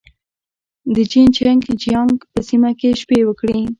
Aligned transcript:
د 0.93 0.97
جين 1.11 1.27
چنګ 1.37 1.61
جيانګ 1.81 2.15
په 2.31 2.39
سیمه 2.47 2.71
کې 2.79 2.89
شپې 3.01 3.19
وکړې. 3.25 3.61